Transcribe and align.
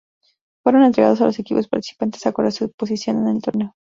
Fueron 0.63 0.81
entregados 0.83 1.21
a 1.21 1.25
los 1.25 1.37
equipos 1.37 1.67
participantes 1.67 2.25
acorde 2.25 2.47
a 2.49 2.53
su 2.53 2.71
posición 2.71 3.17
en 3.19 3.35
el 3.35 3.39
torneo. 3.43 3.69